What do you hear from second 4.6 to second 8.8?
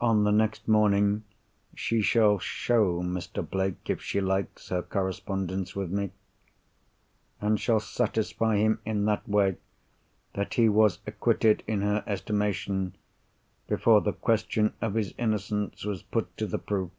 her correspondence with me, and shall satisfy him